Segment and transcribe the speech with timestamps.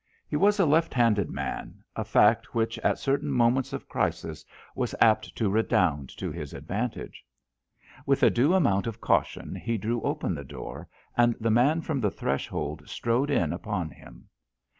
[0.27, 4.43] He was a left handed man, a fact which at certain moments of crisis
[4.73, 7.23] was apt to redound to his advantage.
[8.07, 11.99] With a due amount of caution he drew open the door, and the man from
[12.01, 14.27] the threshold strode in upon him.